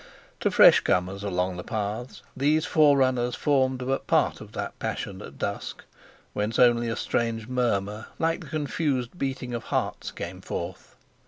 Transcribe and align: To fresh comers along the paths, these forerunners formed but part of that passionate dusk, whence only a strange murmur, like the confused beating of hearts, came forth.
To 0.39 0.49
fresh 0.49 0.79
comers 0.79 1.21
along 1.21 1.57
the 1.57 1.63
paths, 1.63 2.23
these 2.35 2.65
forerunners 2.65 3.35
formed 3.35 3.85
but 3.85 4.07
part 4.07 4.41
of 4.41 4.53
that 4.53 4.79
passionate 4.79 5.37
dusk, 5.37 5.83
whence 6.33 6.57
only 6.57 6.89
a 6.89 6.95
strange 6.95 7.47
murmur, 7.47 8.07
like 8.17 8.41
the 8.41 8.47
confused 8.49 9.19
beating 9.19 9.53
of 9.53 9.65
hearts, 9.65 10.09
came 10.09 10.41
forth. 10.41 10.95